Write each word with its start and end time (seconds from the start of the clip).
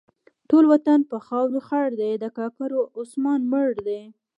ټول 0.49 0.63
وطن 0.73 0.99
په 1.09 1.17
خاورو 1.25 1.59
خړ 1.67 1.85
دی؛ 1.99 2.11
د 2.23 2.25
کاکړو 2.37 2.81
عثمان 2.99 3.41
مړ 3.51 3.67
دی. 3.87 4.01